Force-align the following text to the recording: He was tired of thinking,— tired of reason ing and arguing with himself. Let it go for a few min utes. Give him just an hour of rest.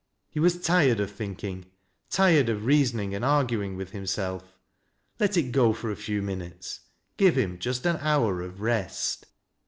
He 0.31 0.39
was 0.39 0.59
tired 0.59 0.99
of 0.99 1.11
thinking,— 1.11 1.65
tired 2.09 2.49
of 2.49 2.65
reason 2.65 2.99
ing 2.99 3.13
and 3.13 3.23
arguing 3.23 3.77
with 3.77 3.91
himself. 3.91 4.57
Let 5.19 5.37
it 5.37 5.51
go 5.51 5.73
for 5.73 5.91
a 5.91 5.95
few 5.95 6.23
min 6.23 6.39
utes. 6.39 6.79
Give 7.17 7.35
him 7.37 7.59
just 7.59 7.85
an 7.85 7.97
hour 7.97 8.41
of 8.41 8.61
rest. 8.61 9.27